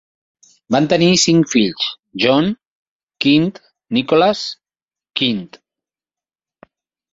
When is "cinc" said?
1.23-1.49